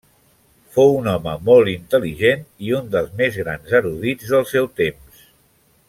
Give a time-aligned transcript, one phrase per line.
[0.77, 5.23] Fou un home molt intel·ligent i un dels més grans erudits del seu temps.